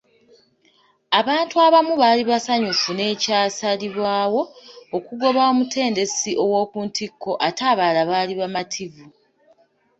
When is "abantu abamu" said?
1.19-1.93